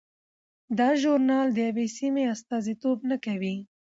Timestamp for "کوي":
3.25-3.55